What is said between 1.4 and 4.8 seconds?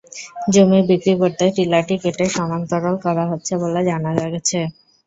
টিলাটি কেটে সমান্তরাল করা হচ্ছে বলে জানা গেছে।